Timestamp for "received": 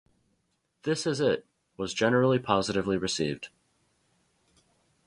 2.97-3.49